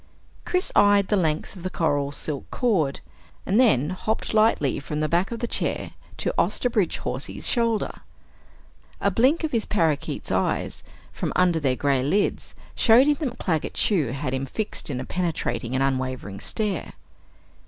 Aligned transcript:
Chris 0.45 0.71
eyed 0.75 1.09
the 1.09 1.15
length 1.15 1.55
of 1.55 1.61
the 1.61 1.69
coral 1.69 2.11
silk 2.11 2.49
cord, 2.49 3.01
and 3.45 3.59
then 3.59 3.91
hopped 3.91 4.33
lightly 4.33 4.79
from 4.79 4.99
the 4.99 5.07
back 5.07 5.29
of 5.31 5.41
the 5.41 5.47
chair 5.47 5.91
to 6.17 6.33
Osterbridge 6.39 6.97
Hawsey's 7.03 7.47
shoulder. 7.47 7.99
A 8.99 9.11
blink 9.11 9.43
of 9.43 9.51
his 9.51 9.67
parakeet's 9.67 10.31
eyes, 10.31 10.83
from 11.13 11.31
under 11.35 11.59
their 11.59 11.75
gray 11.75 12.01
lids, 12.01 12.55
showed 12.73 13.05
him 13.05 13.13
that 13.19 13.37
Claggett 13.37 13.75
Chew 13.75 14.07
had 14.07 14.33
him 14.33 14.47
fixed 14.47 14.89
in 14.89 14.99
a 14.99 15.05
penetrating 15.05 15.75
and 15.75 15.83
unwavering 15.83 16.39
stare. 16.39 16.93